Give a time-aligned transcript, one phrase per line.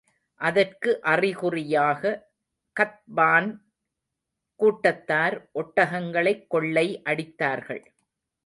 [0.41, 2.01] அதற்கு அறிகுறியாக,
[2.75, 3.49] கத்பான்
[4.59, 7.83] கூட்டத்தார் ஒட்டகங்களைக் கொள்ளை அடித்தார்கள்.